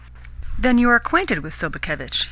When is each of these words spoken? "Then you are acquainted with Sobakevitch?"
"Then 0.57 0.79
you 0.79 0.89
are 0.89 0.95
acquainted 0.95 1.41
with 1.43 1.53
Sobakevitch?" 1.53 2.17